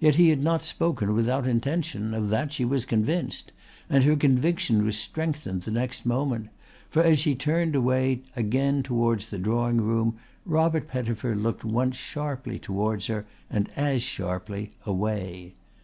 [0.00, 2.14] Yet he had not spoken without intention.
[2.14, 3.52] Of that she was convinced,
[3.88, 6.48] and her conviction was strengthened the next moment,
[6.90, 7.76] for as she turned
[8.34, 14.72] again towards the drawing room Robert Pettifer looked once sharply towards her and as sharply
[14.84, 15.54] away.